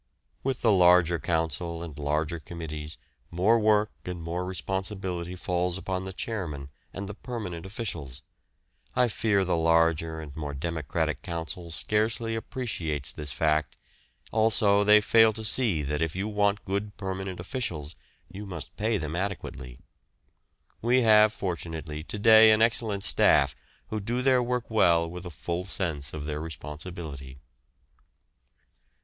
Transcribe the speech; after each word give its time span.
With 0.41 0.63
the 0.63 0.71
larger 0.71 1.19
Council 1.19 1.83
and 1.83 1.99
larger 1.99 2.39
Committees 2.39 2.97
more 3.29 3.59
work 3.59 3.91
and 4.05 4.19
more 4.19 4.45
responsibility 4.47 5.35
falls 5.35 5.77
upon 5.77 6.05
the 6.05 6.11
chairman 6.11 6.71
and 6.91 7.07
the 7.07 7.13
permanent 7.13 7.67
officials. 7.67 8.23
I 8.95 9.07
fear 9.09 9.45
the 9.45 9.55
larger 9.55 10.19
and 10.19 10.35
more 10.35 10.55
democratic 10.55 11.21
Council 11.21 11.69
scarcely 11.69 12.33
appreciates 12.33 13.11
this 13.11 13.31
fact, 13.31 13.77
also 14.31 14.83
they 14.83 15.01
fail 15.01 15.33
to 15.33 15.43
see 15.43 15.83
that 15.83 16.01
if 16.01 16.15
you 16.15 16.27
want 16.27 16.65
good 16.65 16.97
permanent 16.97 17.39
officials 17.39 17.95
you 18.27 18.47
must 18.47 18.75
pay 18.77 18.97
them 18.97 19.15
adequately. 19.15 19.77
We 20.81 21.01
have 21.03 21.31
fortunately 21.31 22.01
to 22.05 22.17
day 22.17 22.49
an 22.49 22.63
excellent 22.63 23.03
staff 23.03 23.55
who 23.89 23.99
do 23.99 24.23
their 24.23 24.41
work 24.41 24.71
well 24.71 25.07
with 25.07 25.27
a 25.27 25.29
full 25.29 25.65
sense 25.65 26.11
of 26.11 26.25
their 26.25 26.39
responsibility. 26.39 27.37